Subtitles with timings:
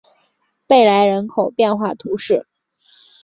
[0.65, 2.47] 贝莱人口变化图示